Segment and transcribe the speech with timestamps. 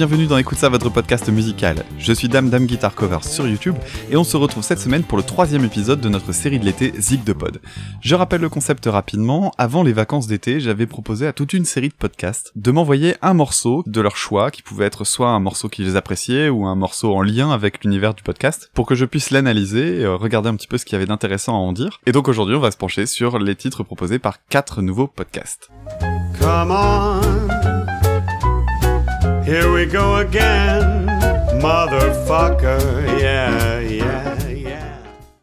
[0.00, 1.84] bienvenue dans Écoute ça, votre podcast musical.
[1.98, 3.74] Je suis Dame Dame Guitar Covers sur YouTube
[4.10, 6.94] et on se retrouve cette semaine pour le troisième épisode de notre série de l'été
[6.96, 7.60] Zig de Pod.
[8.00, 11.90] Je rappelle le concept rapidement, avant les vacances d'été, j'avais proposé à toute une série
[11.90, 15.68] de podcasts de m'envoyer un morceau de leur choix, qui pouvait être soit un morceau
[15.68, 19.30] qu'ils appréciaient ou un morceau en lien avec l'univers du podcast, pour que je puisse
[19.30, 22.00] l'analyser et euh, regarder un petit peu ce qu'il y avait d'intéressant à en dire.
[22.06, 25.68] Et donc aujourd'hui on va se pencher sur les titres proposés par quatre nouveaux podcasts.
[29.50, 31.06] Here we go again,
[31.60, 32.78] motherfucker,
[33.18, 34.20] yeah, yeah.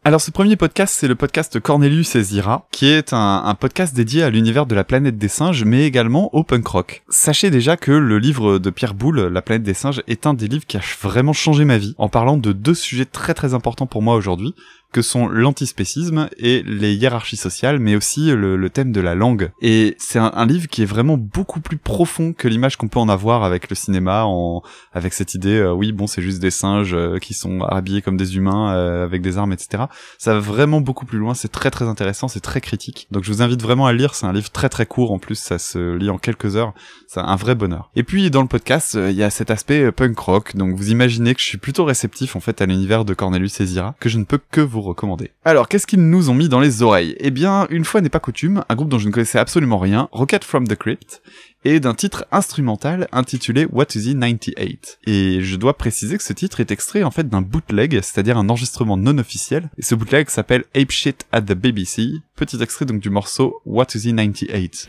[0.08, 3.94] Alors ce premier podcast, c'est le podcast Cornelius et Zira, qui est un, un podcast
[3.94, 7.02] dédié à l'univers de la planète des singes, mais également au punk rock.
[7.10, 10.48] Sachez déjà que le livre de Pierre Boulle, La planète des singes, est un des
[10.48, 13.84] livres qui a vraiment changé ma vie, en parlant de deux sujets très très importants
[13.84, 14.54] pour moi aujourd'hui,
[14.92, 19.50] que sont l'antispécisme et les hiérarchies sociales, mais aussi le, thème de la langue.
[19.60, 23.08] Et c'est un, livre qui est vraiment beaucoup plus profond que l'image qu'on peut en
[23.08, 26.94] avoir avec le cinéma, en, avec cette idée, euh, oui, bon, c'est juste des singes
[26.94, 29.84] euh, qui sont habillés comme des humains, euh, avec des armes, etc.
[30.18, 33.08] Ça va vraiment beaucoup plus loin, c'est très très intéressant, c'est très critique.
[33.10, 35.36] Donc je vous invite vraiment à lire, c'est un livre très très court en plus,
[35.36, 36.72] ça se lit en quelques heures,
[37.06, 37.90] c'est un vrai bonheur.
[37.96, 41.34] Et puis dans le podcast, il y a cet aspect punk rock, donc vous imaginez
[41.34, 43.66] que je suis plutôt réceptif en fait à l'univers de Cornelius et
[44.00, 45.30] que je ne peux que vous recommander.
[45.44, 47.16] Alors qu'est-ce qu'ils nous ont mis dans les oreilles?
[47.18, 50.08] Eh bien, une fois n'est pas coutume, un groupe dont je ne connaissais absolument rien,
[50.12, 51.22] Rocket from the Crypt,
[51.64, 54.98] et d'un titre instrumental intitulé What is He 98.
[55.06, 58.48] Et je dois préciser que ce titre est extrait en fait d'un bootleg, c'est-à-dire un
[58.48, 63.00] enregistrement non officiel, et ce bootleg s'appelle Ape Shit at the BBC, petit extrait donc
[63.00, 64.88] du morceau What is He 98.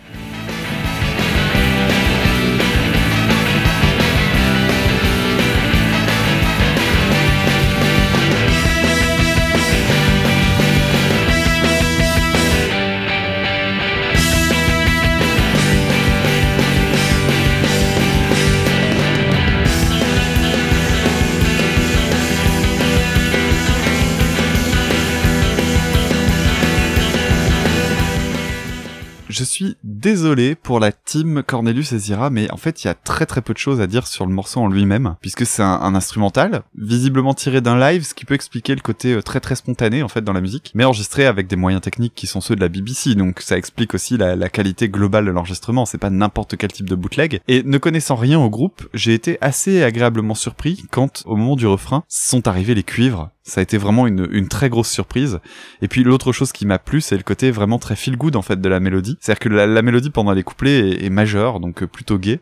[30.00, 33.42] Désolé pour la team Cornelius et Zira, mais en fait, il y a très très
[33.42, 37.34] peu de choses à dire sur le morceau en lui-même, puisque c'est un, instrumental, visiblement
[37.34, 40.22] tiré d'un live, ce qui peut expliquer le côté euh, très très spontané en fait
[40.22, 43.16] dans la musique, mais enregistré avec des moyens techniques qui sont ceux de la BBC,
[43.16, 46.90] donc ça explique aussi la, la qualité globale de l'enregistrement, c'est pas n'importe quel type
[46.90, 47.42] de bootleg.
[47.48, 51.68] Et ne connaissant rien au groupe, j'ai été assez agréablement surpris quand, au moment du
[51.68, 53.32] refrain, sont arrivés les cuivres.
[53.50, 55.40] Ça a été vraiment une, très grosse surprise.
[55.82, 58.42] Et puis l'autre chose qui m'a plu, c'est le côté vraiment très feel good en
[58.42, 59.18] fait de la mélodie.
[59.20, 62.40] C'est-à-dire que la, mélodie pendant les couplets est, majeure, donc euh, plutôt gay.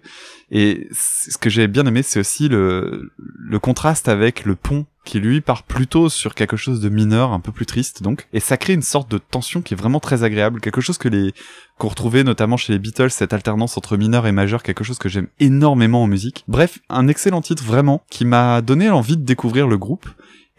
[0.52, 5.20] Et ce que j'ai bien aimé, c'est aussi le, le contraste avec le pont qui
[5.20, 8.58] lui part plutôt sur quelque chose de mineur, un peu plus triste donc, et ça
[8.58, 11.34] crée une sorte de tension qui est vraiment très agréable, quelque chose que les
[11.78, 15.10] qu'on retrouvait notamment chez les Beatles, cette alternance entre mineur et majeur, quelque chose que
[15.10, 16.44] j'aime énormément en musique.
[16.48, 20.08] Bref, un excellent titre vraiment qui m'a donné l'envie de découvrir le groupe.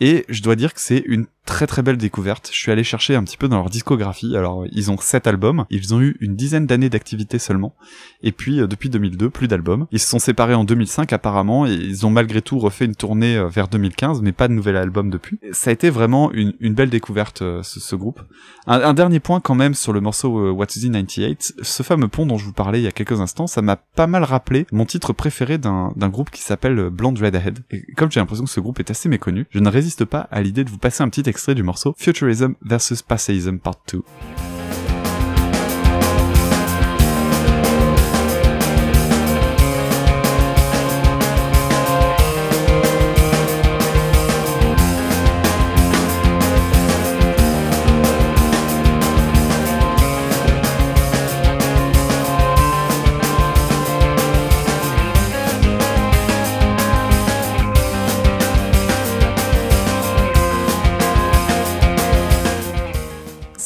[0.00, 2.50] Et je dois dire que c'est une très très belle découverte.
[2.53, 4.36] Je suis allé chercher un petit peu dans leur discographie.
[4.36, 5.64] Alors, ils ont sept albums.
[5.70, 7.75] Ils ont eu une dizaine d'années d'activité seulement.
[8.22, 9.86] Et puis, euh, depuis 2002, plus d'albums.
[9.91, 11.66] Ils se sont séparés en 2005 apparemment.
[11.66, 14.76] Et ils ont malgré tout refait une tournée euh, vers 2015, mais pas de nouvel
[14.76, 15.41] album depuis.
[15.53, 18.20] Ça a été vraiment une, belle découverte, euh, ce, groupe.
[18.66, 21.54] Un, dernier point quand même sur le morceau What is It 98.
[21.62, 24.06] Ce fameux pont dont je vous parlais il y a quelques instants, ça m'a pas
[24.06, 27.60] mal rappelé mon titre préféré d'un groupe qui s'appelle Blonde Redhead.
[27.70, 30.42] Et comme j'ai l'impression que ce groupe est assez méconnu, je ne résiste pas à
[30.42, 34.57] l'idée de vous passer un petit extrait du morceau Futurism vs Passeism Part 2.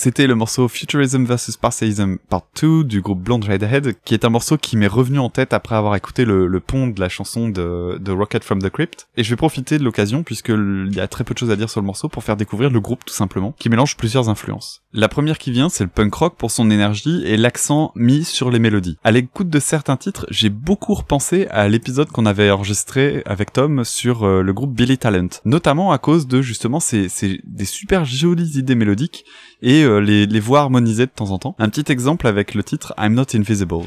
[0.02, 4.30] C'était le morceau Futurism vs Sparsaism Part 2 du groupe Blonde Redhead, qui est un
[4.30, 7.98] morceau qui m'est revenu en tête après avoir écouté le, pont de la chanson de,
[8.00, 9.06] de Rocket from the Crypt.
[9.16, 11.70] Et je vais profiter de l'occasion, puisqu'il y a très peu de choses à dire
[11.70, 14.82] sur le morceau, pour faire découvrir le groupe tout simplement, qui mélange plusieurs influences.
[14.92, 18.50] La première qui vient, c'est le punk rock pour son énergie et l'accent mis sur
[18.50, 18.98] les mélodies.
[19.04, 23.84] À l'écoute de certains titres, j'ai beaucoup repensé à l'épisode qu'on avait enregistré avec Tom
[23.84, 28.04] sur euh, le groupe Billy Talent, notamment à cause de justement ces, ces des super
[28.04, 29.24] jolies idées mélodiques
[29.62, 31.54] et euh, les, les voix harmonisées de temps en temps.
[31.58, 33.86] Un petit exemple avec le titre I'm Not Invisible.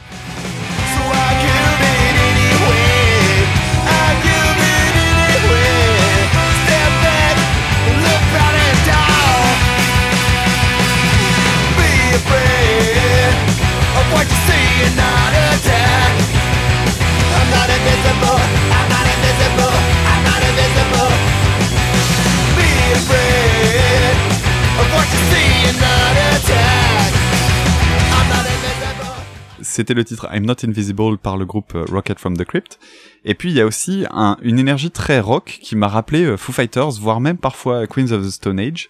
[29.75, 32.79] C'était le titre I'm Not Invisible par le groupe euh, Rocket from the Crypt.
[33.25, 36.37] Et puis il y a aussi un- une énergie très rock qui m'a rappelé euh,
[36.37, 38.89] Foo Fighters, voire même parfois Queens of the Stone Age.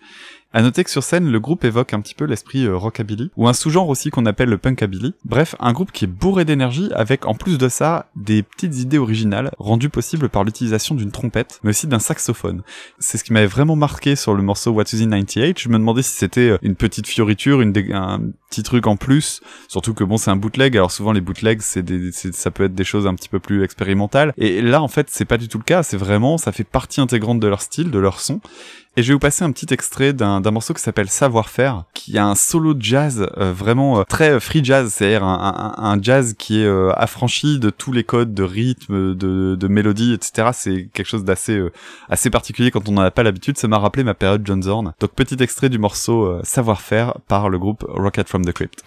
[0.56, 3.50] À noter que sur scène, le groupe évoque un petit peu l'esprit euh, rockabilly, ou
[3.50, 5.14] un sous-genre aussi qu'on appelle le punkabilly.
[5.26, 8.98] Bref, un groupe qui est bourré d'énergie, avec en plus de ça, des petites idées
[8.98, 12.62] originales, rendues possibles par l'utilisation d'une trompette, mais aussi d'un saxophone.
[13.00, 15.60] C'est ce qui m'avait vraiment marqué sur le morceau What is in 98.
[15.60, 19.42] Je me demandais si c'était euh, une petite fioriture, une un petit truc en plus,
[19.68, 22.86] surtout que bon, c'est un bootleg, alors souvent les bootlegs, des, ça peut être des
[22.86, 24.34] choses un petit peu plus expérimentales.
[24.38, 27.02] Et là, en fait, c'est pas du tout le cas, c'est vraiment, ça fait partie
[27.02, 28.40] intégrante de leur style, de leur son.
[28.98, 32.26] Et je vais vous passer un petit extrait d'un morceau qui s'appelle Savoir-faire, qui a
[32.26, 36.62] un solo de jazz euh, vraiment euh, très euh, free jazz, c'est-à-dire un, jazz qui
[36.62, 40.50] est affranchi de tous les codes de rythme, de, de mélodie, etc.
[40.54, 41.62] C'est quelque chose d'assez
[42.10, 43.58] assez particulier quand on n'en a pas l'habitude.
[43.58, 44.94] Ça m'a rappelé ma période John Zorn.
[45.02, 48.84] Donc petit extrait du morceau Savoir-faire par le groupe Rocket from the Crypt.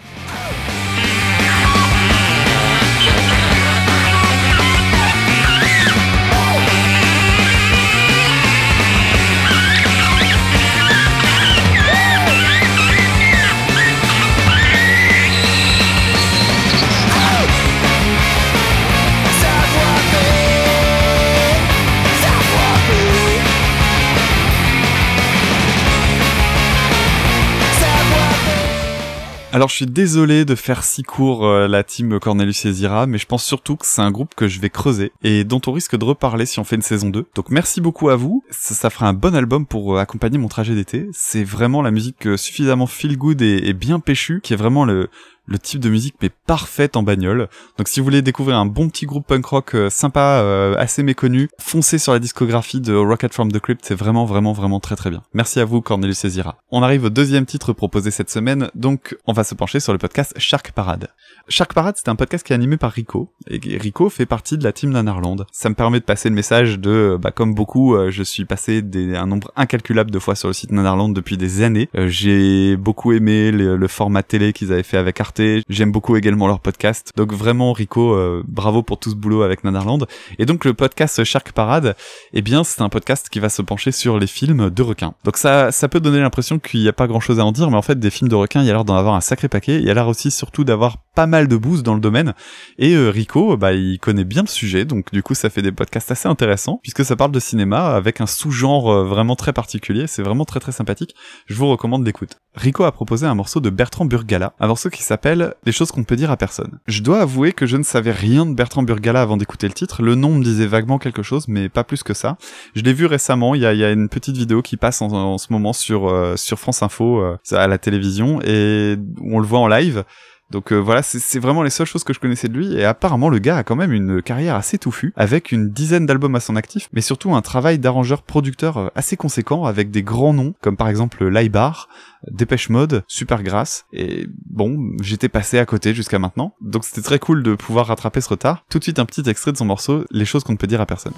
[29.59, 33.19] Alors je suis désolé de faire si court euh, la team Cornelius et Zira, mais
[33.19, 35.97] je pense surtout que c'est un groupe que je vais creuser et dont on risque
[35.97, 37.27] de reparler si on fait une saison 2.
[37.35, 40.77] Donc merci beaucoup à vous, ça, fera un bon album pour euh, accompagner mon trajet
[40.77, 41.09] d'été.
[41.13, 44.85] C'est vraiment la musique euh, suffisamment feel good et, et bien péchue, qui est vraiment
[44.85, 45.11] le,
[45.49, 47.49] le type de musique mais parfaite en bagnole.
[47.79, 51.03] Donc si vous voulez découvrir un bon petit groupe punk rock euh, sympa, euh, assez
[51.03, 54.97] méconnu, foncez sur la discographie de Rocket from the Crypt, c'est vraiment vraiment vraiment très
[54.97, 55.23] très bien.
[55.33, 56.59] Merci à vous Cornelius et Zira.
[56.71, 59.99] On arrive au deuxième titre proposé cette semaine, donc on va se pencher sur le
[59.99, 61.09] podcast Shark Parade.
[61.49, 64.65] Shark Parade, c'est un podcast qui est animé par Rico, et Rico fait partie de
[64.65, 65.47] la team Nanarland.
[65.53, 68.83] Ça me permet de passer le message de, bah, comme beaucoup, euh, je suis passé
[68.83, 71.89] des, un nombre incalculable de fois sur le site Nanarland depuis des années.
[71.97, 75.38] Euh, J'ai beaucoup aimé le, le format télé qu'ils avaient fait avec Arte.
[75.69, 77.13] J'aime beaucoup également leur podcast.
[77.17, 80.07] Donc vraiment, Rico, euh, bravo pour tout ce boulot avec Nanarland.
[80.39, 81.97] Et donc le podcast Shark Parade,
[82.33, 85.15] eh bien, c'est un podcast qui va se pencher sur les films de requins.
[85.25, 87.71] Donc ça, ça peut donner l'impression qu'il n'y a pas grand chose à en dire,
[87.71, 89.49] mais en fait, des films de requins, il y a l'air d'en avoir un sacré
[89.49, 89.77] paquet.
[89.77, 92.35] Il y a l'air aussi surtout d'avoir pas mal de boost dans le domaine.
[92.79, 95.73] Et euh, Rico, bah, il connaît bien le sujet, donc du coup, ça fait des
[95.73, 100.07] podcasts assez intéressants, puisque ça parle de cinéma avec un sous-genre euh, vraiment très particulier.
[100.07, 101.15] C'est vraiment très très sympathique.
[101.47, 102.37] Je vous recommande d'écouter.
[102.55, 105.28] Rico a proposé un morceau de Bertrand Burgala, un morceau qui s'appelle
[105.65, 106.79] Des choses qu'on peut dire à personne.
[106.87, 110.03] Je dois avouer que je ne savais rien de Bertrand Burgala avant d'écouter le titre.
[110.03, 112.37] Le nom me disait vaguement quelque chose, mais pas plus que ça.
[112.75, 113.55] Je l'ai vu récemment.
[113.55, 117.21] Il y a, une petite vidéo qui passe en, ce moment sur euh, France Info
[117.21, 120.05] euh, à la télévision et on le voit en live.
[120.51, 122.75] Donc euh, voilà, c'est vraiment les seules choses que je connaissais de lui.
[122.75, 126.35] Et apparemment, le gars a quand même une carrière assez touffue, avec une dizaine d'albums
[126.35, 130.55] à son actif, mais surtout un travail d'arrangeur-producteur euh, assez conséquent, avec des grands noms,
[130.61, 131.89] comme par exemple Laibar,
[132.31, 133.85] Dépêche Mode, Supergrass.
[133.93, 136.55] Et bon, j'étais passé à côté jusqu'à maintenant.
[136.61, 138.65] Donc c'était très cool de pouvoir rattraper ce retard.
[138.71, 140.81] Tout de suite, un petit extrait de son morceau, Les choses qu'on ne peut dire
[140.81, 141.13] à personne.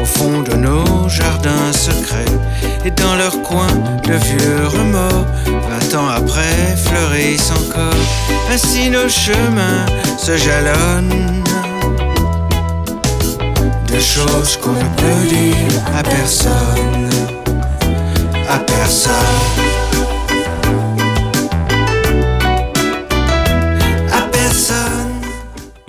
[0.00, 2.24] Au fond de nos jardins secrets.
[2.84, 5.26] Et dans leur coin, de vieux remords,
[5.94, 7.94] ans après, fleurissent encore.
[8.52, 9.86] Ainsi nos chemins
[10.18, 11.42] se jalonnent.
[13.92, 17.08] De choses qu'on ne peut dire à personne.
[18.48, 19.67] À personne.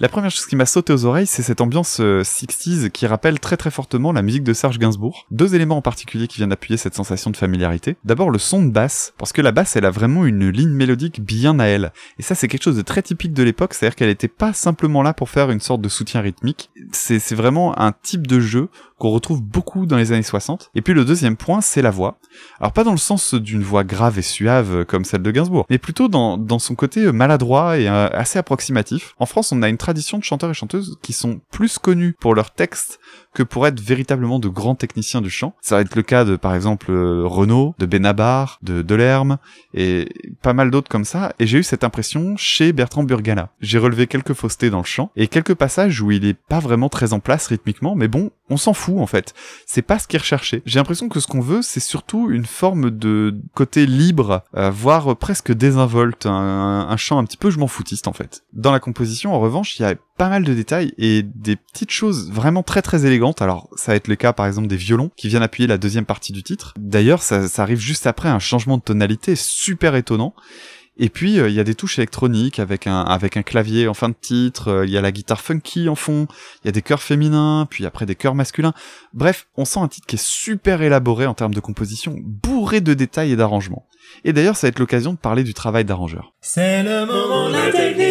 [0.02, 3.38] La première chose qui m'a sauté aux oreilles, c'est cette ambiance euh, 60s qui rappelle
[3.38, 5.28] très très fortement la musique de Serge Gainsbourg.
[5.30, 7.98] Deux éléments en particulier qui viennent appuyer cette sensation de familiarité.
[8.06, 11.22] D'abord le son de basse, parce que la basse elle a vraiment une ligne mélodique
[11.22, 11.92] bien à elle.
[12.18, 15.04] Et ça c'est quelque chose de très typique de l'époque, c'est-à-dire qu'elle était pas simplement
[15.04, 16.70] là pour faire une sorte de soutien rythmique.
[16.94, 20.70] C'est vraiment un type de jeu qu'on retrouve beaucoup dans les années 60.
[20.76, 22.20] Et puis le deuxième point, c'est la voix.
[22.60, 25.66] Alors pas dans le sens d'une voix grave et suave euh, comme celle de Gainsbourg,
[25.70, 29.16] mais plutôt dans, dans son côté euh, maladroit et euh, assez approximatif.
[29.18, 32.36] En France, on a une tradition de chanteurs et chanteuses qui sont plus connus pour
[32.36, 33.00] leurs textes
[33.40, 35.54] que pour être véritablement de grands techniciens du chant.
[35.62, 39.38] Ça va être le cas de, par exemple, euh, Renaud, de Benabar, de Delerme,
[39.74, 40.10] et
[40.42, 41.32] pas mal d'autres comme ça.
[41.40, 43.48] Et j'ai eu cette impression chez Bertrand Burgala.
[43.62, 46.90] J'ai relevé quelques faussetés dans le chant, et quelques passages où il est pas vraiment
[46.90, 49.34] très en place rythmiquement, mais bon, on s'en fout en fait.
[49.66, 50.62] C'est pas ce qu'il recherchait.
[50.66, 55.16] J'ai l'impression que ce qu'on veut, c'est surtout une forme de côté libre, euh, voire
[55.16, 58.44] presque désinvolte, un, un chant un petit peu je m'en foutiste en fait.
[58.52, 61.92] Dans la composition, en revanche, il y a pas mal de détails et des petites
[61.92, 63.42] choses vraiment très très élégantes.
[63.42, 66.04] Alors ça va être le cas par exemple des violons qui viennent appuyer la deuxième
[66.04, 66.74] partie du titre.
[66.78, 70.36] D'ailleurs, ça, arrive juste après un changement de tonalité super étonnant.
[70.98, 73.94] Et puis euh, il y a des touches électroniques avec un avec un clavier en
[73.94, 76.28] fin de titre, euh, il y a la guitare funky en fond,
[76.64, 78.74] il y a des chœurs féminins, puis après des chœurs masculins.
[79.14, 82.94] Bref, on sent un titre qui est super élaboré en termes de composition, bourré de
[82.94, 83.88] détails et d'arrangements.
[84.26, 86.34] Et d'ailleurs, ça va être l'occasion de parler du travail d'arrangeur.
[86.42, 88.09] C'est le moment de la technique.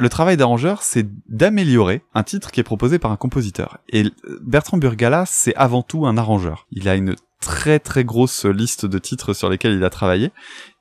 [0.00, 3.80] Le travail d'arrangeur, c'est d'améliorer un titre qui est proposé par un compositeur.
[3.90, 4.04] Et
[4.40, 6.66] Bertrand Burgala, c'est avant tout un arrangeur.
[6.72, 10.30] Il a une très très grosse liste de titres sur lesquels il a travaillé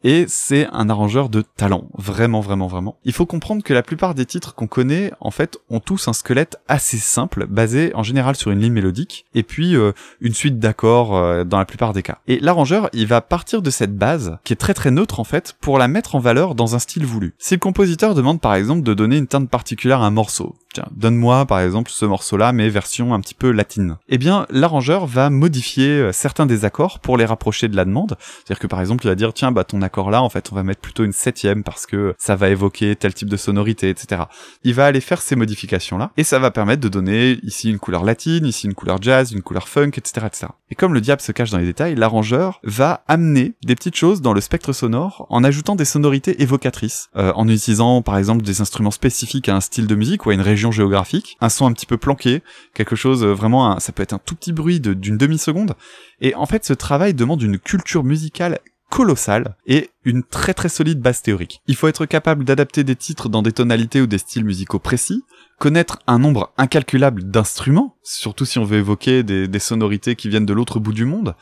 [0.04, 2.98] et c'est un arrangeur de talent, vraiment vraiment vraiment.
[3.04, 6.14] Il faut comprendre que la plupart des titres qu'on connaît en fait ont tous un
[6.14, 9.92] squelette assez simple basé en général sur une ligne mélodique et puis euh,
[10.22, 12.20] une suite d'accords euh, dans la plupart des cas.
[12.28, 15.56] Et l'arrangeur, il va partir de cette base qui est très très neutre en fait
[15.60, 17.34] pour la mettre en valeur dans un style voulu.
[17.38, 20.88] Si le compositeur demande par exemple de donner une teinte particulière à un morceau, tiens,
[20.96, 23.98] donne-moi par exemple ce morceau-là mais version un petit peu latine.
[24.08, 28.18] Eh bien, l'arrangeur va modifier euh, certains des accords pour les rapprocher de la demande.
[28.20, 30.64] C'est-à-dire que par exemple, il va dire tiens, bah ton là, en fait, on va
[30.64, 34.24] mettre plutôt une septième parce que ça va évoquer tel type de sonorité, etc.
[34.64, 38.04] Il va aller faire ces modifications-là et ça va permettre de donner ici une couleur
[38.04, 40.28] latine, ici une couleur jazz, une couleur funk, etc..
[40.72, 44.22] Et comme le diable se cache dans les détails, l'arrangeur va amener des petites choses
[44.22, 48.62] dans le spectre sonore en ajoutant des sonorités évocatrices, euh, en utilisant par exemple des
[48.62, 51.74] instruments spécifiques à un style de musique ou à une région géographique, un son un
[51.74, 52.42] petit peu planqué,
[52.74, 55.74] quelque chose euh, vraiment, un- ça peut être un tout petit bruit d'une demi-seconde.
[56.22, 61.00] Et en fait, ce travail demande une culture musicale colossale et une très très solide
[61.00, 61.62] base théorique.
[61.68, 65.24] Il faut être capable d'adapter des titres dans des tonalités ou des styles musicaux précis,
[65.58, 70.46] connaître un nombre incalculable d'instruments, surtout si on veut évoquer des, des sonorités qui viennent
[70.46, 71.36] de l'autre bout du monde,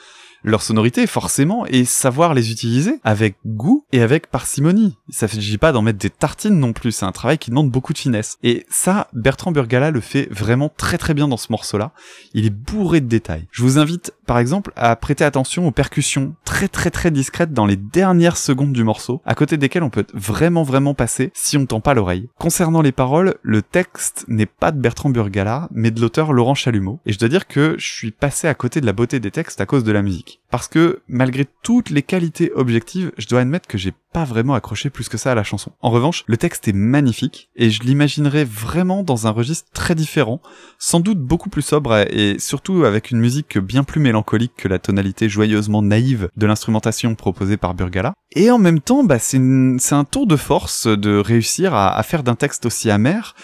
[0.43, 4.97] leurs sonorités forcément, et savoir les utiliser avec goût et avec parcimonie.
[5.09, 7.93] Ça s'agit pas d'en mettre des tartines non plus, c'est un travail qui demande beaucoup
[7.93, 8.37] de finesse.
[8.43, 11.91] Et ça, Bertrand Burgala le fait vraiment très très bien dans ce morceau-là.
[12.33, 13.47] Il est bourré de détails.
[13.51, 17.65] Je vous invite par exemple à prêter attention aux percussions très très très discrètes dans
[17.65, 21.65] les dernières secondes du morceau, à côté desquelles on peut vraiment vraiment passer si on
[21.65, 22.29] tend pas l'oreille.
[22.37, 26.99] Concernant les paroles, le texte n'est pas de Bertrand Burgala, mais de l'auteur Laurent Chalumeau.
[27.05, 29.61] Et je dois dire que je suis passé à côté de la beauté des textes
[29.61, 30.26] à cause de la musique.
[30.49, 34.89] Parce que, malgré toutes les qualités objectives, je dois admettre que j'ai pas vraiment accroché
[34.89, 35.71] plus que ça à la chanson.
[35.81, 40.41] En revanche, le texte est magnifique, et je l'imaginerais vraiment dans un registre très différent,
[40.79, 44.79] sans doute beaucoup plus sobre, et surtout avec une musique bien plus mélancolique que la
[44.79, 48.13] tonalité joyeusement naïve de l'instrumentation proposée par Burgala.
[48.31, 52.35] Et en même temps, bah, c'est un tour de force de réussir à faire d'un
[52.35, 53.35] texte aussi amer,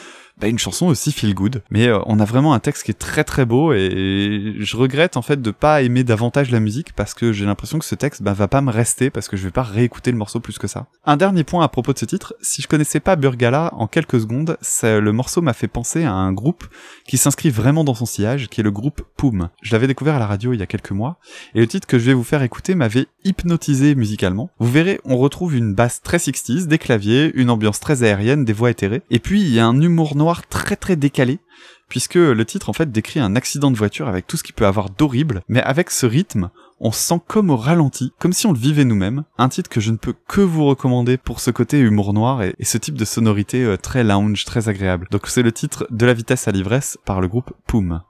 [0.47, 1.62] une chanson aussi feel good.
[1.69, 5.17] Mais euh, on a vraiment un texte qui est très très beau et je regrette
[5.17, 8.21] en fait de pas aimer davantage la musique parce que j'ai l'impression que ce texte
[8.21, 10.67] bah, va pas me rester parce que je vais pas réécouter le morceau plus que
[10.67, 10.88] ça.
[11.05, 14.19] Un dernier point à propos de ce titre, si je connaissais pas Burgala en quelques
[14.19, 16.65] secondes, le morceau m'a fait penser à un groupe
[17.07, 19.50] qui s'inscrit vraiment dans son sillage, qui est le groupe Poum.
[19.62, 21.17] Je l'avais découvert à la radio il y a quelques mois
[21.55, 24.50] et le titre que je vais vous faire écouter m'avait hypnotisé musicalement.
[24.59, 28.53] Vous verrez, on retrouve une basse très 60s, des claviers, une ambiance très aérienne, des
[28.53, 31.39] voix éthérées, et puis il y a un humour noir très très décalé,
[31.87, 34.65] puisque le titre en fait décrit un accident de voiture avec tout ce qu'il peut
[34.65, 36.49] avoir d'horrible, mais avec ce rythme,
[36.79, 39.23] on se sent comme au ralenti, comme si on le vivait nous-mêmes.
[39.37, 42.55] Un titre que je ne peux que vous recommander pour ce côté humour noir et,
[42.61, 45.07] ce type de sonorité euh, très lounge, très agréable.
[45.11, 48.01] Donc c'est le titre De la vitesse à l'ivresse par le groupe Poum.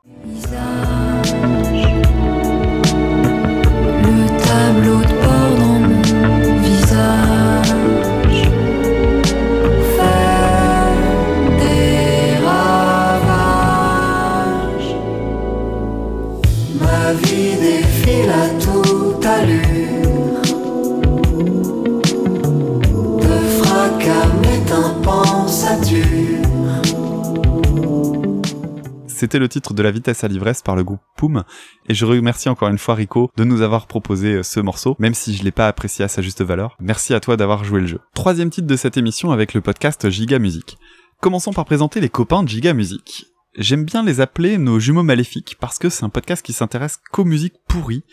[29.23, 31.45] C'était le titre de La vitesse à l'ivresse par le groupe Poum,
[31.87, 35.13] et je remercie encore une fois Rico de nous avoir proposé euh, ce morceau, même
[35.13, 36.75] si je l'ai pas apprécié à sa juste valeur.
[36.81, 38.01] Merci à toi d'avoir joué le jeu.
[38.13, 40.77] Troisième titre de cette émission avec le podcast Giga Musique.
[41.21, 43.27] Commençons par présenter les copains de Giga Musique.
[43.57, 47.23] J'aime bien les appeler nos jumeaux maléfiques parce que c'est un podcast qui s'intéresse qu'aux
[47.23, 48.03] musiques pourries,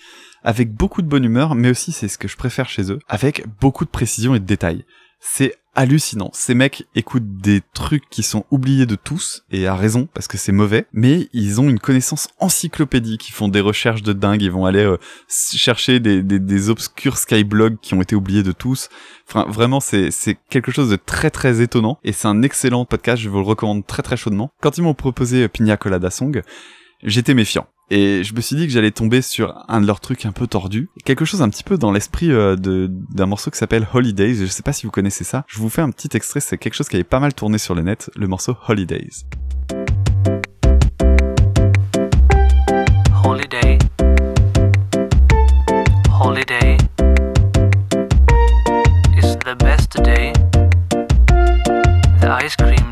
[0.44, 3.46] avec beaucoup de bonne humeur, mais aussi c'est ce que je préfère chez eux, avec
[3.60, 4.84] beaucoup de précision et de détails.
[5.20, 6.30] C'est hallucinant.
[6.32, 10.36] Ces mecs écoutent des trucs qui sont oubliés de tous, et à raison, parce que
[10.36, 14.50] c'est mauvais, mais ils ont une connaissance encyclopédique, ils font des recherches de dingue, ils
[14.50, 14.96] vont aller euh,
[15.28, 18.88] chercher des, des, obscurs skyblogs qui ont été oubliés de tous.
[19.28, 23.22] Enfin, vraiment, c'est, c'est quelque chose de très très étonnant, et c'est un excellent podcast,
[23.22, 24.50] je vous le recommande très très chaudement.
[24.60, 26.42] Quand ils m'ont proposé euh, Pina Colada Song,
[27.02, 27.66] j'étais méfiant.
[27.92, 30.46] Et je me suis dit que j'allais tomber sur un de leurs trucs un peu
[30.46, 30.88] tordus.
[31.04, 34.34] Quelque chose un petit peu dans l'esprit euh, d'un morceau qui s'appelle Holidays.
[34.34, 35.44] Je ne sais pas si vous connaissez ça.
[35.48, 36.38] Je vous fais un petit extrait.
[36.40, 38.10] C'est quelque chose qui avait pas mal tourné sur le net.
[38.14, 39.24] Le morceau Holidays.
[43.24, 43.78] Holiday.
[46.08, 46.76] Holiday.
[49.16, 50.32] It's the best day.
[52.20, 52.89] The ice cream.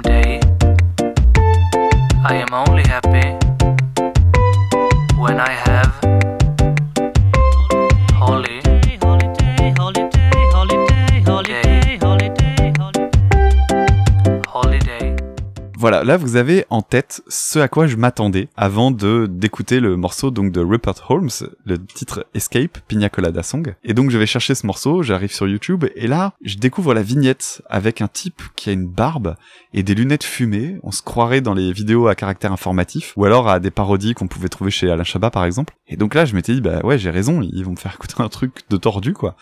[15.81, 19.97] Voilà, là vous avez en tête ce à quoi je m'attendais avant de d'écouter le
[19.97, 21.31] morceau donc de Rupert Holmes,
[21.65, 23.77] le titre Escape, Pina Colada Song.
[23.85, 27.03] Et donc je vais chercher ce morceau, j'arrive sur YouTube et là je découvre la
[27.03, 29.37] vignette avec un type qui a une barbe
[29.73, 30.81] et des lunettes fumées.
[30.83, 34.27] On se croirait dans les vidéos à caractère informatif ou alors à des parodies qu'on
[34.27, 35.77] pouvait trouver chez Alain Chabat par exemple.
[35.87, 38.15] Et donc là je m'étais dit bah ouais j'ai raison, ils vont me faire écouter
[38.19, 39.37] un truc de tordu quoi.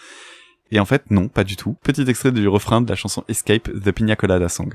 [0.70, 1.78] Et en fait non, pas du tout.
[1.82, 4.74] Petit extrait du refrain de la chanson Escape, The Pina Colada Song.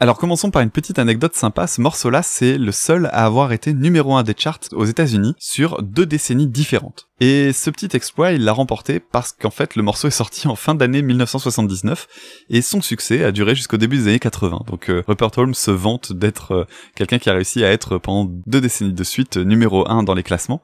[0.00, 3.74] Alors commençons par une petite anecdote sympa, ce morceau-là c'est le seul à avoir été
[3.74, 7.08] numéro 1 des charts aux États-Unis sur deux décennies différentes.
[7.18, 10.54] Et ce petit exploit, il l'a remporté parce qu'en fait le morceau est sorti en
[10.54, 12.06] fin d'année 1979
[12.48, 14.60] et son succès a duré jusqu'au début des années 80.
[14.68, 16.64] Donc euh, Rupert Holmes se vante d'être euh,
[16.94, 20.22] quelqu'un qui a réussi à être pendant deux décennies de suite numéro 1 dans les
[20.22, 20.62] classements.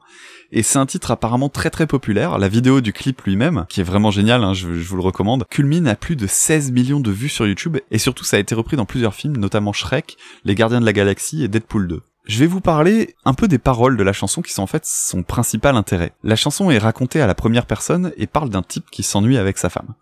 [0.57, 2.37] Et c'est un titre apparemment très très populaire.
[2.37, 5.43] La vidéo du clip lui-même, qui est vraiment génial, hein, je, je vous le recommande,
[5.49, 7.77] culmine à plus de 16 millions de vues sur YouTube.
[7.91, 10.15] Et surtout, ça a été repris dans plusieurs films, notamment Shrek,
[10.45, 12.01] Les Gardiens de la Galaxie et Deadpool 2.
[12.27, 14.85] Je vais vous parler un peu des paroles de la chanson qui sont en fait
[14.85, 16.13] son principal intérêt.
[16.23, 19.57] La chanson est racontée à la première personne et parle d'un type qui s'ennuie avec
[19.57, 19.93] sa femme.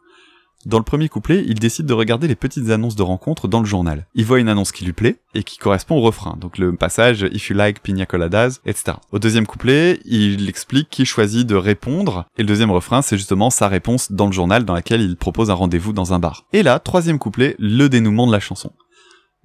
[0.66, 3.66] Dans le premier couplet, il décide de regarder les petites annonces de rencontres dans le
[3.66, 4.08] journal.
[4.16, 7.28] Il voit une annonce qui lui plaît et qui correspond au refrain, donc le passage
[7.34, 8.98] If you like pina coladas, etc.
[9.12, 13.50] Au deuxième couplet, il explique qu'il choisit de répondre et le deuxième refrain, c'est justement
[13.50, 16.46] sa réponse dans le journal dans laquelle il propose un rendez-vous dans un bar.
[16.54, 18.72] Et là, troisième couplet, le dénouement de la chanson.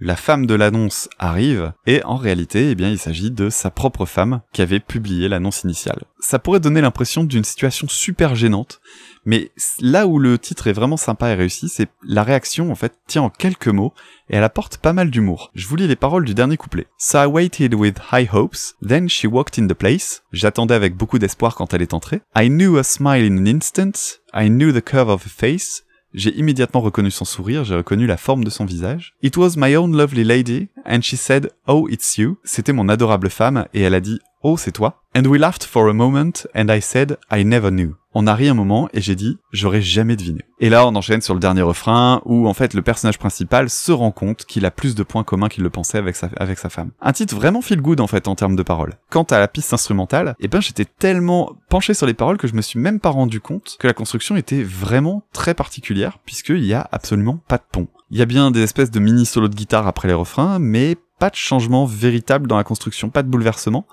[0.01, 4.07] La femme de l'annonce arrive, et en réalité, eh bien, il s'agit de sa propre
[4.07, 6.05] femme qui avait publié l'annonce initiale.
[6.21, 8.81] Ça pourrait donner l'impression d'une situation super gênante,
[9.25, 9.51] mais
[9.81, 13.23] là où le titre est vraiment sympa et réussi, c'est la réaction, en fait, tient
[13.23, 13.93] en quelques mots,
[14.31, 15.51] et elle apporte pas mal d'humour.
[15.55, 16.87] Je vous lis les paroles du dernier couplet.
[16.99, 20.23] So I waited with high hopes, then she walked in the place.
[20.33, 22.21] J'attendais avec beaucoup d'espoir quand elle est entrée.
[22.37, 24.21] I knew a smile in an instant.
[24.35, 25.85] I knew the curve of her face.
[26.15, 29.15] J'ai immédiatement reconnu son sourire, j'ai reconnu la forme de son visage.
[29.23, 32.39] It was my own lovely lady, and she said, Oh, it's you.
[32.45, 35.03] C'était mon adorable femme, et elle a dit, Oh, c'est toi.
[35.19, 37.97] And we laughed for a moment, and I said, I never knew.
[38.15, 40.43] On a ri un moment, et j'ai dit, j'aurais jamais deviné.
[40.61, 43.91] Et là, on enchaîne sur le dernier refrain, où en fait, le personnage principal se
[43.91, 46.69] rend compte qu'il a plus de points communs qu'il le pensait avec sa, avec sa
[46.69, 46.93] femme.
[47.01, 48.95] Un titre vraiment feel good, en fait, en termes de paroles.
[49.11, 52.55] Quant à la piste instrumentale, eh ben, j'étais tellement penché sur les paroles que je
[52.55, 56.75] me suis même pas rendu compte que la construction était vraiment très particulière, puisqu'il y
[56.75, 57.89] a absolument pas de pont.
[58.13, 60.97] Il y a bien des espèces de mini solos de guitare après les refrains, mais
[61.19, 63.87] pas de changement véritable dans la construction, pas de bouleversement.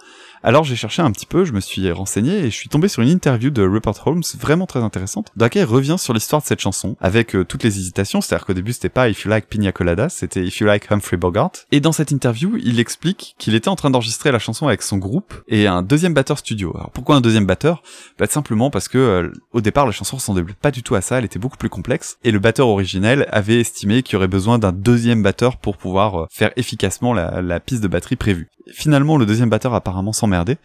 [0.43, 3.01] Alors j'ai cherché un petit peu, je me suis renseigné et je suis tombé sur
[3.01, 6.47] une interview de Rupert Holmes vraiment très intéressante, dans laquelle il revient sur l'histoire de
[6.47, 9.47] cette chanson, avec euh, toutes les hésitations, c'est-à-dire qu'au début c'était pas If You Like
[9.47, 11.51] Pina Colada, c'était If You Like Humphrey Bogart.
[11.71, 14.97] Et dans cette interview, il explique qu'il était en train d'enregistrer la chanson avec son
[14.97, 16.71] groupe et un deuxième batteur studio.
[16.75, 17.81] Alors pourquoi un deuxième batteur?
[18.19, 21.17] Bah simplement parce que euh, au départ la chanson ressemblait pas du tout à ça,
[21.17, 24.59] elle était beaucoup plus complexe, et le batteur originel avait estimé qu'il y aurait besoin
[24.59, 28.49] d'un deuxième batteur pour pouvoir euh, faire efficacement la, la piste de batterie prévue.
[28.71, 30.57] Finalement, le deuxième batteur apparemment s'emmerdait.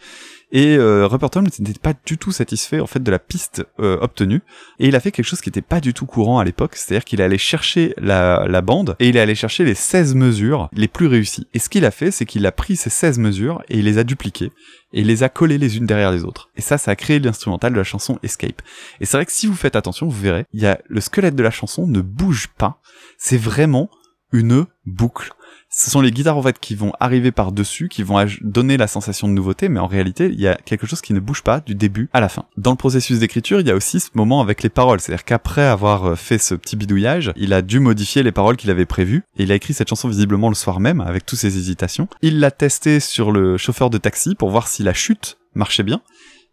[0.51, 3.97] Et euh, Rupert Holmes n'était pas du tout satisfait en fait de la piste euh,
[4.01, 4.41] obtenue
[4.79, 7.05] et il a fait quelque chose qui n'était pas du tout courant à l'époque, c'est-à-dire
[7.05, 10.89] qu'il est allé chercher la, bande et il est allé chercher les 16 mesures les
[10.89, 11.47] plus réussies.
[11.53, 13.97] Et ce qu'il a fait, c'est qu'il a pris ces 16 mesures et il les
[13.97, 14.51] a dupliquées
[14.91, 16.49] et il les a collées les unes derrière les autres.
[16.57, 18.61] Et ça, ça a créé l'instrumental de la chanson Escape.
[18.99, 21.35] Et c'est vrai que si vous faites attention, vous verrez, il y a le squelette
[21.35, 22.81] de la chanson ne bouge pas.
[23.17, 23.89] C'est vraiment
[24.33, 25.31] une boucle
[25.73, 28.87] ce sont les guitares en fait qui vont arriver par dessus, qui vont donner la
[28.87, 31.61] sensation de nouveauté, mais en réalité, il y a quelque chose qui ne bouge pas
[31.61, 32.45] du début à la fin.
[32.57, 35.63] Dans le processus d'écriture, il y a aussi ce moment avec les paroles, c'est-à-dire qu'après
[35.63, 39.23] avoir euh, fait ce petit bidouillage, il a dû modifier les paroles qu'il avait prévues,
[39.37, 42.07] et il a écrit cette chanson visiblement le soir même, avec toutes ses hésitations.
[42.21, 46.01] Il l'a testé sur le chauffeur de taxi pour voir si la chute marchait bien,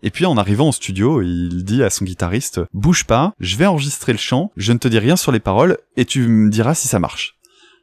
[0.02, 3.66] et puis en arrivant au studio, il dit à son guitariste "Bouge pas, je vais
[3.66, 6.74] enregistrer le chant, je ne te dis rien sur les paroles et tu me diras
[6.74, 7.37] si ça marche."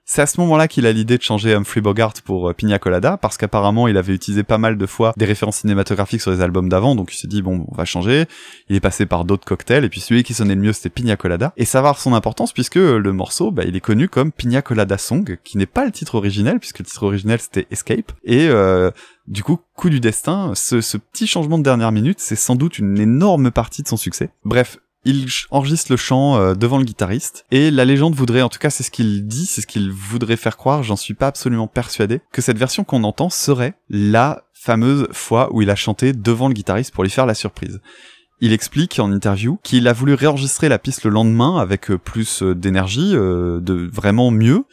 [0.07, 3.17] C'est à ce moment-là qu'il a l'idée de changer Humphrey Bogart pour euh, Pina Colada,
[3.17, 6.69] parce qu'apparemment il avait utilisé pas mal de fois des références cinématographiques sur les albums
[6.69, 8.25] d'avant, donc il s'est dit bon, on va changer.
[8.69, 11.17] Il est passé par d'autres cocktails, et puis celui qui sonnait le mieux c'était Pina
[11.17, 11.53] Colada.
[11.57, 14.61] Et ça va avoir son importance puisque le morceau, bah, il est connu comme Pina
[14.61, 18.11] Colada Song, qui n'est pas le titre originel, puisque le titre originel c'était Escape.
[18.23, 18.91] Et euh,
[19.27, 22.99] du coup, coup du destin, ce petit changement de dernière minute, c'est sans doute une
[22.99, 24.29] énorme partie de son succès.
[24.43, 28.59] Bref, il enregistre le chant euh, devant le guitariste et la légende voudrait, en tout
[28.59, 31.67] cas c'est ce qu'il dit, c'est ce qu'il voudrait faire croire, j'en suis pas absolument
[31.67, 36.47] persuadé, que cette version qu'on entend serait la fameuse fois où il a chanté devant
[36.47, 37.79] le guitariste pour lui faire la surprise.
[38.41, 42.41] Il explique en interview qu'il a voulu réenregistrer la piste le lendemain avec euh, plus
[42.41, 44.65] euh, d'énergie, de vraiment mieux,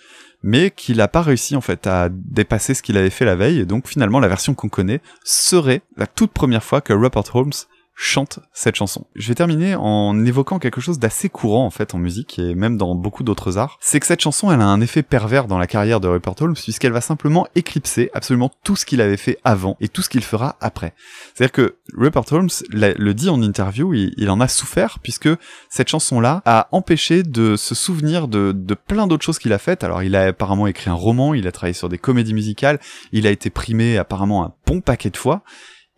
[0.42, 3.60] mais qu'il n'a pas réussi en fait à dépasser ce qu'il avait fait la veille,
[3.60, 7.52] et donc finalement la version qu'on connaît serait la toute première fois que Rupert Holmes
[7.94, 9.06] chante cette chanson.
[9.14, 12.76] Je vais terminer en évoquant quelque chose d'assez courant en fait en musique et même
[12.76, 13.78] dans beaucoup d'autres arts.
[13.80, 16.54] C'est que cette chanson elle a un effet pervers dans la carrière de Rupert Holmes
[16.54, 20.24] puisqu'elle va simplement éclipser absolument tout ce qu'il avait fait avant et tout ce qu'il
[20.24, 20.94] fera après.
[21.34, 25.28] C'est-à-dire que Rupert Holmes le dit en interview, il, en a souffert puisque
[25.68, 29.84] cette chanson-là a empêché de se souvenir de, de plein d'autres choses qu'il a faites.
[29.84, 32.80] Alors il a apparemment écrit un roman, il a travaillé sur des comédies musicales,
[33.12, 35.42] il a été primé apparemment un bon paquet de fois.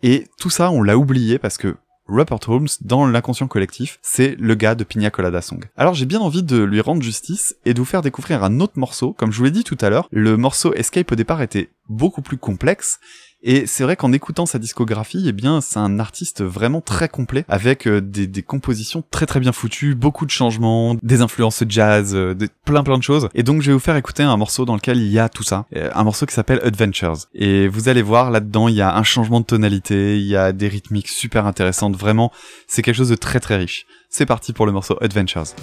[0.03, 4.53] Et tout ça, on l'a oublié parce que Rupert Holmes, dans l'inconscient collectif, c'est le
[4.55, 5.63] gars de Pina Colada Song.
[5.75, 8.77] Alors j'ai bien envie de lui rendre justice et de vous faire découvrir un autre
[8.77, 9.13] morceau.
[9.13, 12.21] Comme je vous l'ai dit tout à l'heure, le morceau Escape au départ était beaucoup
[12.21, 12.99] plus complexe.
[13.47, 17.45] Et c'est vrai qu'en écoutant sa discographie, eh bien, c'est un artiste vraiment très complet,
[17.47, 22.35] avec euh, des, compositions très très bien foutues, beaucoup de changements, des influences jazz, euh,
[22.65, 23.29] plein plein de choses.
[23.35, 25.43] Et donc je vais vous faire écouter un morceau dans lequel il y a tout
[25.43, 27.27] ça, Euh, un morceau qui s'appelle Adventures.
[27.35, 30.51] Et vous allez voir là-dedans, il y a un changement de tonalité, il y a
[30.51, 32.31] des rythmiques super intéressantes, vraiment,
[32.65, 33.85] c'est quelque chose de très très riche.
[34.09, 35.53] C'est parti pour le morceau Adventures.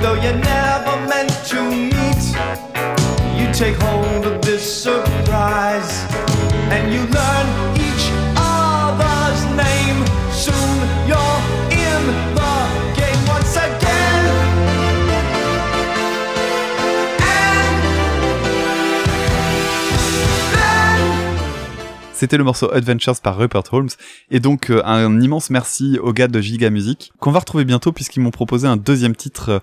[0.00, 2.22] Though you never meant to meet,
[3.38, 5.07] you take hold of this surprise
[22.18, 23.90] C'était le morceau Adventures par Rupert Holmes.
[24.32, 27.92] Et donc euh, un immense merci aux gars de Giga Music, qu'on va retrouver bientôt
[27.92, 29.50] puisqu'ils m'ont proposé un deuxième titre.
[29.50, 29.58] euh,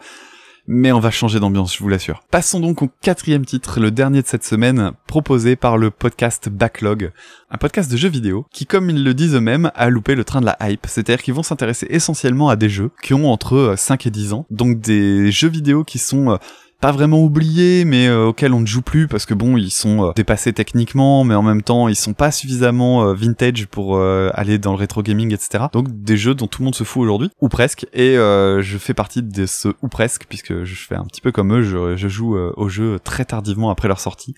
[0.67, 2.23] mais on va changer d'ambiance, je vous l'assure.
[2.31, 7.11] Passons donc au quatrième titre, le dernier de cette semaine, proposé par le podcast Backlog,
[7.51, 10.41] un podcast de jeux vidéo qui, comme ils le disent eux-mêmes, a loupé le train
[10.41, 10.87] de la hype.
[10.87, 14.33] C'est-à-dire qu'ils vont s'intéresser essentiellement à des jeux qui ont entre euh, 5 et 10
[14.33, 16.37] ans, donc des jeux vidéo qui sont euh,
[16.85, 20.03] pas vraiment oubliés, mais euh, auxquels on ne joue plus parce que bon, ils sont
[20.03, 24.59] euh, dépassés techniquement, mais en même temps, ils sont pas suffisamment euh, vintage pour aller
[24.59, 25.63] dans le rétro gaming, etc.
[25.73, 27.87] Donc des jeux dont tout le monde se fout aujourd'hui, ou presque.
[27.93, 31.55] Et je fais partie de ce ou presque, puisque je fais un petit peu comme
[31.55, 34.35] eux, je, je joue aux jeux très tardivement après leur sortie.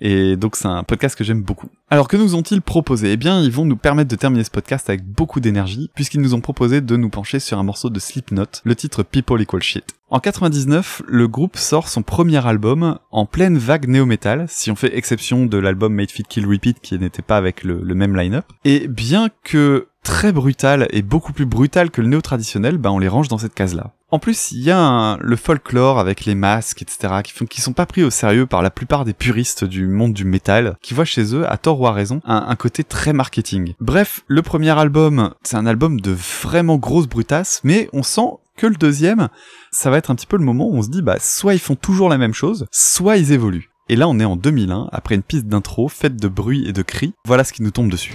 [0.00, 1.68] Et donc c'est un podcast que j'aime beaucoup.
[1.90, 3.12] Alors que nous ont-ils proposé?
[3.12, 6.34] Eh bien, ils vont nous permettre de terminer ce podcast avec beaucoup d'énergie, puisqu'ils nous
[6.34, 9.84] ont proposé de nous pencher sur un morceau de Slipknot, le titre People Equal Shit.
[10.12, 14.94] En 99, le groupe sort son premier album en pleine vague néo-metal, si on fait
[14.94, 18.44] exception de l'album Made Fit Kill Repeat qui n'était pas avec le, même line-up.
[18.66, 23.08] Et bien que très brutal et beaucoup plus brutal que le néo-traditionnel, bah on les
[23.08, 23.92] range dans cette case-là.
[24.10, 27.86] En plus, il y a le folklore avec les masques, etc., qui, font, sont pas
[27.86, 31.34] pris au sérieux par la plupart des puristes du monde du métal, qui voient chez
[31.34, 33.72] eux, à tort ou à raison, un, un côté très marketing.
[33.80, 38.28] Bref, le premier album, c'est un album de vraiment grosse brutasse, mais on sent
[38.62, 39.28] que le deuxième,
[39.72, 41.58] ça va être un petit peu le moment où on se dit, bah, soit ils
[41.58, 43.70] font toujours la même chose, soit ils évoluent.
[43.88, 46.82] Et là, on est en 2001, après une piste d'intro faite de bruit et de
[46.82, 47.12] cris.
[47.26, 48.14] Voilà ce qui nous tombe dessus.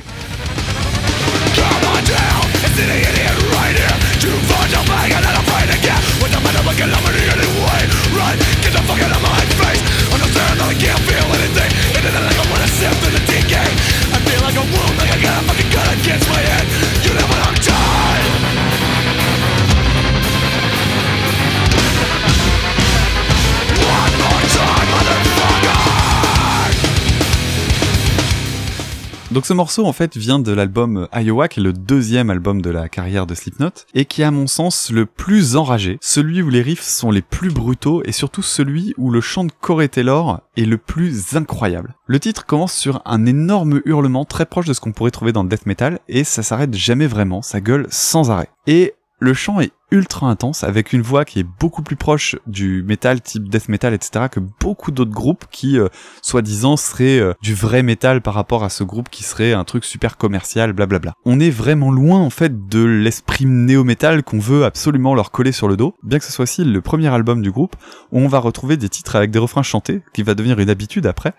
[29.37, 32.71] Donc ce morceau en fait vient de l'album Iowa, qui est le deuxième album de
[32.71, 36.49] la carrière de Slipknot, et qui est à mon sens le plus enragé, celui où
[36.49, 40.41] les riffs sont les plus brutaux, et surtout celui où le chant de Corey Taylor
[40.55, 41.93] est le plus incroyable.
[42.07, 45.43] Le titre commence sur un énorme hurlement très proche de ce qu'on pourrait trouver dans
[45.43, 48.49] death metal, et ça s'arrête jamais vraiment, ça gueule sans arrêt.
[48.65, 52.83] Et le chant est ultra intense avec une voix qui est beaucoup plus proche du
[52.83, 55.87] métal type death metal etc que beaucoup d'autres groupes qui euh,
[56.21, 59.85] soi-disant seraient euh, du vrai métal par rapport à ce groupe qui serait un truc
[59.85, 61.13] super commercial blablabla.
[61.25, 65.67] On est vraiment loin en fait de l'esprit néo-metal qu'on veut absolument leur coller sur
[65.67, 67.75] le dos, bien que ce soit aussi le premier album du groupe
[68.11, 71.05] où on va retrouver des titres avec des refrains chantés qui va devenir une habitude
[71.05, 71.33] après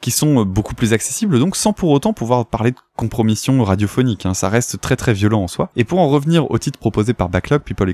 [0.00, 4.24] qui sont euh, beaucoup plus accessibles donc sans pour autant pouvoir parler de compromission radiophonique,
[4.24, 4.34] hein.
[4.34, 5.70] ça reste très très violent en soi.
[5.76, 7.90] Et pour en revenir au titre proposé par Backlog, People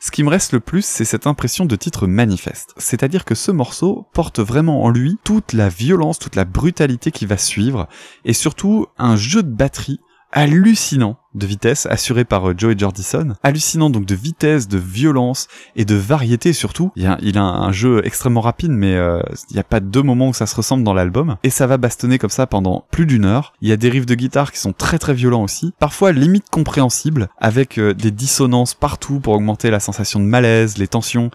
[0.00, 2.74] Ce qui me reste le plus, c'est cette impression de titre manifeste.
[2.76, 7.26] C'est-à-dire que ce morceau porte vraiment en lui toute la violence, toute la brutalité qui
[7.26, 7.88] va suivre,
[8.24, 10.00] et surtout un jeu de batterie
[10.34, 13.34] hallucinant de vitesse assuré par euh, Joey Jordison.
[13.42, 16.92] Hallucinant donc de vitesse, de violence et de variété surtout.
[16.96, 17.06] Il,
[17.38, 19.20] a un jeu extrêmement rapide mais euh,
[19.50, 21.36] il n'y a pas deux moments où ça se ressemble dans l'album.
[21.44, 23.54] Et ça va bastonner comme ça pendant plus d'une heure.
[23.62, 25.72] Il y a des riffs de guitare qui sont très très violents aussi.
[25.78, 30.88] Parfois limite compréhensibles avec euh, des dissonances partout pour augmenter la sensation de malaise, les
[30.88, 31.30] tensions.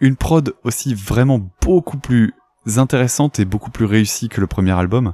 [0.00, 2.34] Une prod aussi vraiment beaucoup plus
[2.76, 5.12] intéressante et beaucoup plus réussie que le premier album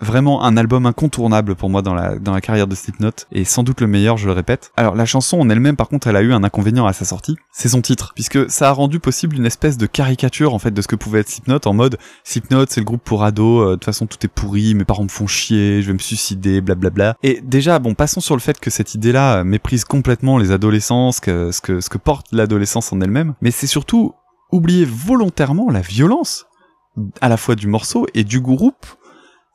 [0.00, 3.62] vraiment un album incontournable pour moi dans la, dans la carrière de Slipknot, et sans
[3.62, 4.72] doute le meilleur, je le répète.
[4.76, 7.36] Alors la chanson en elle-même, par contre, elle a eu un inconvénient à sa sortie,
[7.52, 10.82] c'est son titre, puisque ça a rendu possible une espèce de caricature en fait de
[10.82, 13.74] ce que pouvait être Slipknot, en mode Slipknot c'est le groupe pour ados, euh, de
[13.74, 17.16] toute façon tout est pourri, mes parents me font chier, je vais me suicider, blablabla.
[17.22, 21.12] Et déjà, bon, passons sur le fait que cette idée-là euh, méprise complètement les adolescents,
[21.12, 24.14] ce que, ce que, ce que porte l'adolescence en elle-même, mais c'est surtout
[24.52, 26.46] oublier volontairement la violence
[27.20, 28.86] à la fois du morceau et du groupe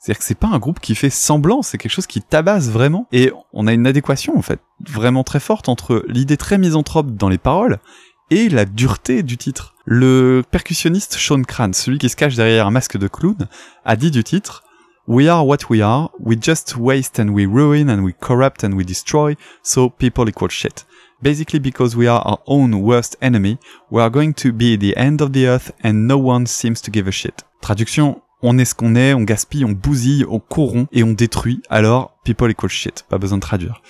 [0.04, 3.08] c'est-à-dire que c'est pas un groupe qui fait semblant, c'est quelque chose qui tabasse vraiment.
[3.13, 7.30] Et on a une adéquation, en fait, vraiment très forte entre l'idée très misanthrope dans
[7.30, 7.80] les paroles
[8.30, 9.76] et la dureté du titre.
[9.86, 13.48] Le percussionniste Sean Cran, celui qui se cache derrière un masque de clown,
[13.86, 14.66] a dit du titre
[15.08, 18.74] We are what we are, we just waste and we ruin and we corrupt and
[18.74, 20.86] we destroy, so people equal shit.
[21.22, 23.58] Basically because we are our own worst enemy,
[23.89, 26.92] we are going to be the end of the earth and no one seems to
[26.92, 27.46] give a shit.
[27.62, 31.64] Traduction, on est ce qu'on est, on gaspille, on bousille, on corrompt et on détruit,
[31.70, 33.06] alors people equal shit.
[33.10, 33.82] Pas besoin de traduire.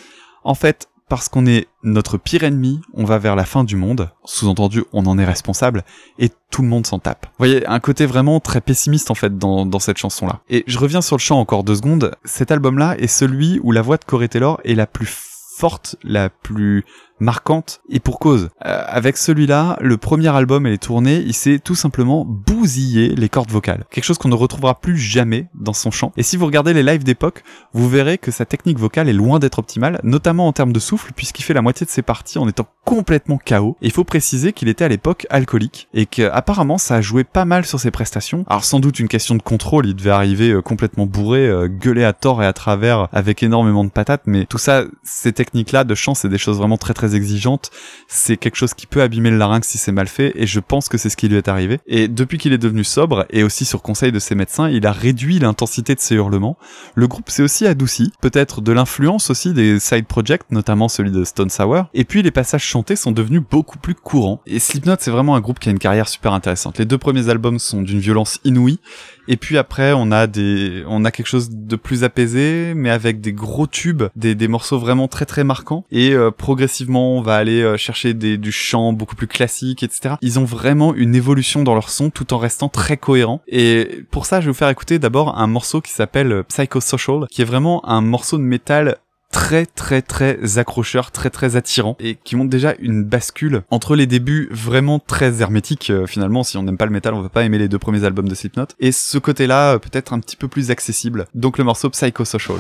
[0.44, 4.10] En fait, parce qu'on est notre pire ennemi, on va vers la fin du monde.
[4.26, 5.84] Sous-entendu, on en est responsable
[6.18, 7.26] et tout le monde s'en tape.
[7.26, 10.42] Vous voyez, un côté vraiment très pessimiste en fait dans, cette chanson-là.
[10.50, 12.16] Et je reviens sur le chant encore deux secondes.
[12.24, 15.10] Cet album-là est celui où la voix de Corey Taylor est la plus
[15.58, 16.86] forte, la plus
[17.20, 18.50] marquante et pour cause.
[18.66, 23.30] Euh, avec celui-là, le premier album et les tournées, il s'est tout simplement bousillé les
[23.30, 23.86] cordes vocales.
[23.92, 26.12] Quelque chose qu'on ne retrouvera plus jamais dans son chant.
[26.18, 29.40] Et si vous regardez les lives d'époque, vous verrez que sa technique vocale est loin
[29.40, 32.48] d'être optimale, notamment en termes de souffle, puisqu'il fait la moitié de ses parties en
[32.48, 33.78] étant complètement KO.
[33.82, 37.46] Et il faut préciser qu'il était à l'époque alcoolique et qu'apparemment ça a joué pas
[37.46, 38.44] mal sur ses prestations.
[38.48, 42.04] Alors sans doute une question de contrôle, il devait arriver euh, complètement bourré, euh, gueuler
[42.04, 45.96] à tort et à travers avec énormément de patates, mais tout ça, ces techniques-là de
[45.96, 47.72] chant, c'est des choses vraiment très très exigeante,
[48.08, 50.90] c'est quelque chose qui peut abîmer le larynx si c'est mal fait, et je pense
[50.90, 51.80] que c'est ce qui lui est arrivé.
[51.88, 54.92] Et depuis qu'il est devenu sobre, et aussi sur conseil de ses médecins, il a
[54.92, 56.58] réduit l'intensité de ses hurlements.
[56.96, 61.24] Le groupe s'est aussi adouci, peut-être de l'influence aussi des side projects, notamment celui de
[61.24, 64.42] Stone Sour, et puis les passages chantés sont devenus beaucoup plus courants.
[64.46, 66.78] Et Slipknot, c'est vraiment un groupe qui a une carrière super intéressante.
[66.78, 68.80] Les deux premiers albums sont d'une violence inouïe,
[69.28, 73.22] et puis après, on a des, on a quelque chose de plus apaisé, mais avec
[73.22, 75.86] des gros tubes, des, des morceaux vraiment très très marquants.
[75.92, 80.16] Et euh, progressivement, on va aller euh, chercher des, du chant beaucoup plus classique, etc.
[80.22, 83.42] Ils ont vraiment une évolution dans leur son, tout en restant très cohérent.
[83.48, 87.42] Et pour ça, je vais vous faire écouter d'abord un morceau qui s'appelle Psychosocial, qui
[87.42, 88.98] est vraiment un morceau de métal
[89.34, 94.06] très très très accrocheur, très très attirant et qui montre déjà une bascule entre les
[94.06, 97.44] débuts vraiment très hermétiques euh, finalement si on n'aime pas le métal on va pas
[97.44, 100.48] aimer les deux premiers albums de Slipknot et ce côté-là euh, peut-être un petit peu
[100.48, 101.26] plus accessible.
[101.34, 102.58] Donc le morceau Psychosocial.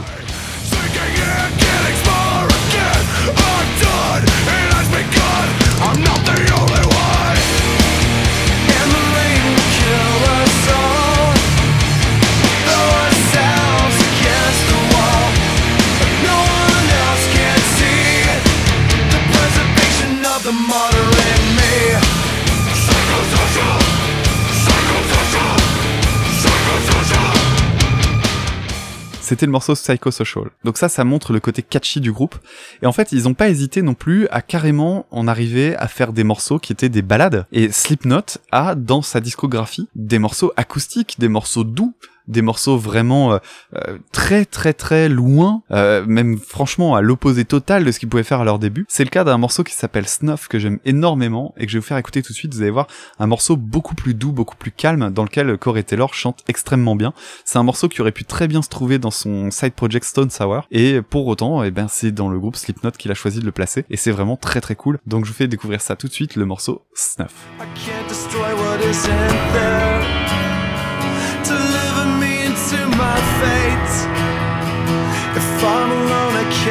[29.33, 30.51] C'était le morceau Psychosocial.
[30.63, 32.35] Donc ça, ça montre le côté catchy du groupe.
[32.83, 36.13] Et en fait, ils ont pas hésité non plus à carrément en arriver à faire
[36.13, 37.47] des morceaux qui étaient des ballades.
[37.51, 41.95] Et Slipknot a, dans sa discographie, des morceaux acoustiques, des morceaux doux,
[42.27, 43.37] des morceaux vraiment euh,
[43.75, 48.23] euh, très très très loin, euh, même franchement à l'opposé total de ce qu'ils pouvaient
[48.23, 48.85] faire à leur début.
[48.87, 51.81] C'est le cas d'un morceau qui s'appelle Snuff que j'aime énormément et que je vais
[51.81, 52.53] vous faire écouter tout de suite.
[52.53, 52.87] Vous allez voir
[53.19, 57.13] un morceau beaucoup plus doux, beaucoup plus calme, dans lequel Corey Taylor chante extrêmement bien.
[57.45, 60.29] C'est un morceau qui aurait pu très bien se trouver dans son side project Stone
[60.29, 63.45] Sour et pour autant, eh ben c'est dans le groupe Slipknot qu'il a choisi de
[63.45, 64.99] le placer et c'est vraiment très très cool.
[65.05, 67.33] Donc je vous fais découvrir ça tout de suite, le morceau Snuff.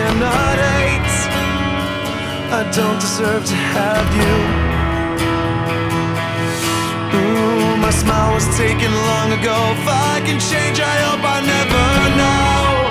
[0.02, 1.16] Cannot hate.
[2.58, 4.34] I don't deserve to have you.
[7.18, 9.56] Ooh, my smile was taken long ago.
[9.76, 11.86] If I can change, I hope I never
[12.20, 12.81] know.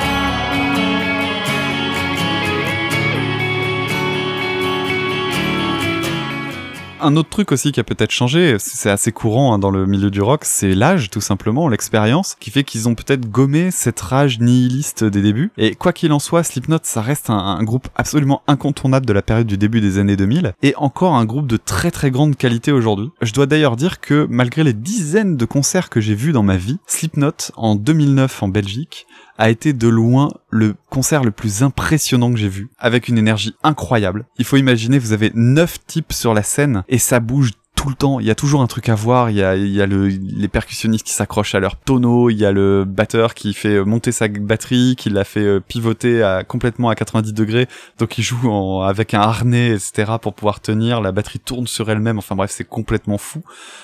[7.04, 10.12] Un autre truc aussi qui a peut-être changé, c'est assez courant hein, dans le milieu
[10.12, 14.40] du rock, c'est l'âge tout simplement, l'expérience, qui fait qu'ils ont peut-être gommé cette rage
[14.40, 15.52] nihiliste des débuts.
[15.58, 19.24] Et quoi qu'il en soit, Slipknot, ça reste un, un groupe absolument incontournable de la
[19.24, 22.72] période du début des années 2000, et encore un groupe de très très grande qualité
[22.72, 23.10] aujourd'hui.
[23.24, 26.58] Je dois d'ailleurs dire que malgré les dizaines de concerts que j'ai vus dans ma
[26.58, 29.08] vie, Slipknot en 2009 en Belgique
[29.42, 33.56] a été de loin le concert le plus impressionnant que j'ai vu, avec une énergie
[33.64, 34.28] incroyable.
[34.38, 37.96] Il faut imaginer, vous avez neuf types sur la scène et ça bouge tout le
[37.96, 38.20] temps.
[38.20, 39.30] Il y a toujours un truc à voir.
[39.30, 42.30] Il y a, il y a le, les percussionnistes qui s'accrochent à leur tonneau.
[42.30, 46.22] Il y a le batteur qui fait monter sa batterie, qui la fait euh, pivoter
[46.22, 47.68] à, complètement à 90 degrés.
[47.98, 50.14] Donc il joue avec un harnais, etc.
[50.22, 51.02] pour pouvoir tenir.
[51.02, 52.18] La batterie tourne sur elle-même.
[52.18, 53.42] Enfin bref, c'est complètement fou.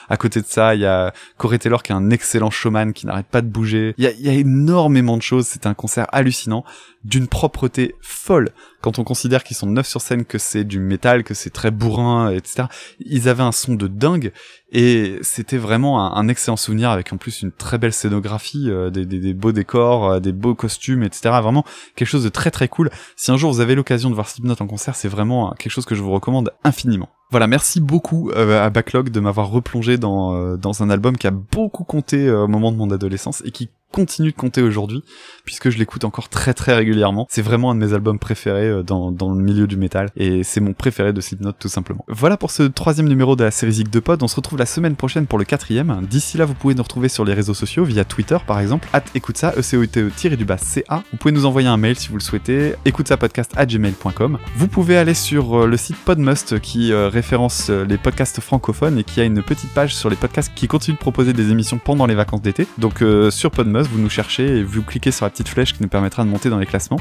[0.10, 3.08] À côté de ça, il y a Corey Taylor qui est un excellent showman qui
[3.08, 3.96] n'arrête pas de bouger.
[3.98, 5.48] Il y a, il y a énormément de choses.
[5.48, 6.64] C'est un concert hallucinant
[7.08, 8.50] d'une propreté folle.
[8.82, 11.72] Quand on considère qu'ils sont neuf sur scène, que c'est du métal, que c'est très
[11.72, 12.66] bourrin, etc.
[13.00, 14.34] Ils avaient un son de dingue
[14.74, 19.34] et c'était vraiment un, excellent souvenir avec en plus une très belle scénographie, euh, des,
[19.34, 21.30] beaux décors, euh, des beaux costumes, etc.
[21.42, 21.64] Vraiment
[21.96, 22.90] quelque chose de très très cool.
[23.16, 25.86] Si un jour vous avez l'occasion de voir Slipknot en concert, c'est vraiment quelque chose
[25.86, 27.08] que je vous recommande infiniment.
[27.32, 31.32] Voilà, merci beaucoup euh, à Backlog de m'avoir replongé dans, dans un album qui a
[31.32, 35.04] beaucoup compté au moment de mon adolescence et qui continue de compter aujourd'hui
[35.46, 37.26] puisque je l'écoute encore très très régulièrement.
[37.30, 40.44] C'est vraiment un de mes albums préférés euh, dans, dans le milieu du métal et
[40.44, 42.06] c'est mon préféré de Slipknot tout simplement.
[42.08, 44.22] Voilà pour ce troisième numéro de la série Zig de Pod.
[44.22, 46.06] On se retrouve la semaine prochaine pour le quatrième.
[46.10, 49.04] D'ici là, vous pouvez nous retrouver sur les réseaux sociaux via Twitter par exemple, at
[49.16, 51.04] écoute ça, e c o t e du bas ca.
[51.12, 54.38] Vous pouvez nous envoyer un mail si vous le souhaitez, écoute podcast gmail.com.
[54.56, 59.04] Vous pouvez aller sur euh, le site Podmust qui euh, référence les podcasts francophones et
[59.04, 62.06] qui a une petite page sur les podcasts qui continuent de proposer des émissions pendant
[62.06, 62.68] les vacances d'été.
[62.78, 65.90] Donc sur Podmust, vous nous cherchez et vous cliquez sur la petite flèche qui nous
[65.90, 67.00] permettra de monter dans les classements.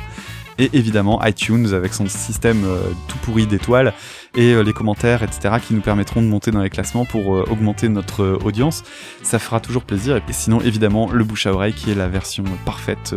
[0.59, 3.93] Et évidemment iTunes avec son système euh, tout pourri d'étoiles
[4.35, 7.45] et euh, les commentaires, etc., qui nous permettront de monter dans les classements pour euh,
[7.51, 8.83] augmenter notre audience.
[9.23, 10.17] Ça fera toujours plaisir.
[10.17, 13.15] Et sinon, évidemment, le bouche à oreille qui est la version parfaite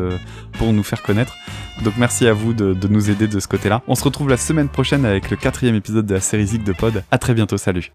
[0.54, 1.36] pour nous faire connaître.
[1.84, 3.84] Donc merci à vous de, de nous aider de ce côté-là.
[3.88, 6.74] On se retrouve la semaine prochaine avec le quatrième épisode de la série Zig de
[6.74, 7.04] Pod.
[7.10, 7.94] À très bientôt, salut.